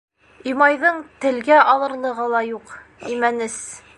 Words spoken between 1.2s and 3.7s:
телгә алырлығы ла юҡ, имәнес.